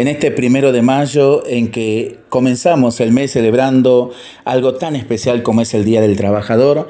[0.00, 4.12] en este primero de mayo en que comenzamos el mes celebrando
[4.44, 6.88] algo tan especial como es el Día del Trabajador,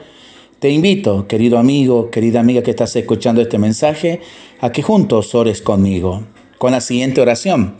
[0.58, 4.20] te invito, querido amigo, querida amiga que estás escuchando este mensaje,
[4.60, 6.24] a que juntos ores conmigo,
[6.58, 7.76] con la siguiente oración.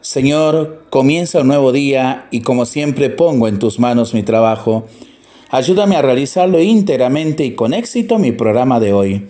[0.00, 4.88] Señor, comienza un nuevo día y como siempre pongo en tus manos mi trabajo.
[5.50, 9.28] Ayúdame a realizarlo íntegramente y con éxito mi programa de hoy.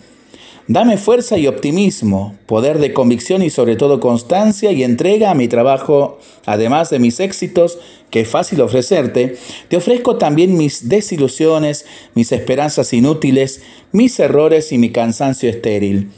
[0.69, 5.49] Dame fuerza y optimismo, poder de convicción y sobre todo constancia y entrega a mi
[5.49, 7.79] trabajo, además de mis éxitos,
[8.11, 9.37] que es fácil ofrecerte,
[9.69, 16.11] te ofrezco también mis desilusiones, mis esperanzas inútiles, mis errores y mi cansancio estéril.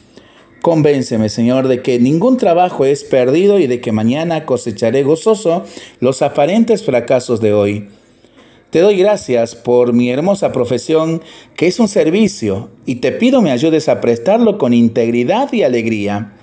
[0.63, 5.65] Convénceme, Señor, de que ningún trabajo es perdido y de que mañana cosecharé gozoso
[6.01, 7.89] los aparentes fracasos de hoy.
[8.71, 11.23] Te doy gracias por mi hermosa profesión,
[11.57, 16.35] que es un servicio, y te pido me ayudes a prestarlo con integridad y alegría.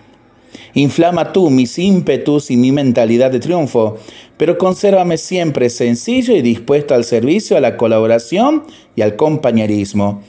[0.73, 3.97] Inflama tú mis ímpetus y mi mentalidad de triunfo,
[4.35, 8.63] pero consérvame siempre sencillo y dispuesto al servicio, a la colaboración
[8.95, 10.21] y al compañerismo.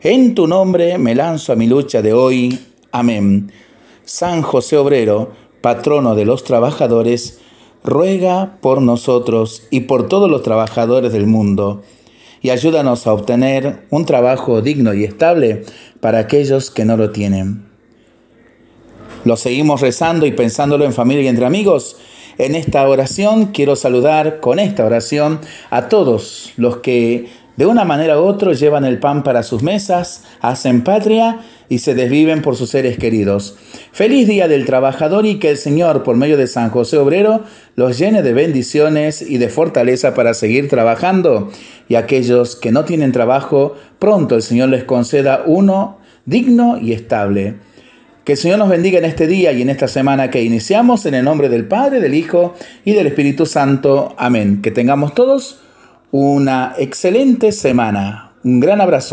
[0.00, 2.58] En tu nombre me lanzo a mi lucha de hoy.
[2.92, 3.50] Amén.
[4.04, 7.40] San José Obrero, patrono de los trabajadores,
[7.84, 11.82] ruega por nosotros y por todos los trabajadores del mundo,
[12.40, 15.64] y ayúdanos a obtener un trabajo digno y estable
[16.00, 17.66] para aquellos que no lo tienen.
[19.24, 21.96] Lo seguimos rezando y pensándolo en familia y entre amigos.
[22.38, 28.18] En esta oración quiero saludar con esta oración a todos los que de una manera
[28.18, 32.70] u otra llevan el pan para sus mesas, hacen patria y se desviven por sus
[32.70, 33.56] seres queridos.
[33.92, 37.42] Feliz Día del Trabajador y que el Señor, por medio de San José Obrero,
[37.76, 41.50] los llene de bendiciones y de fortaleza para seguir trabajando.
[41.88, 47.56] Y aquellos que no tienen trabajo, pronto el Señor les conceda uno digno y estable.
[48.24, 51.14] Que el Señor nos bendiga en este día y en esta semana que iniciamos en
[51.14, 54.14] el nombre del Padre, del Hijo y del Espíritu Santo.
[54.16, 54.62] Amén.
[54.62, 55.58] Que tengamos todos
[56.12, 58.30] una excelente semana.
[58.44, 59.10] Un gran abrazo.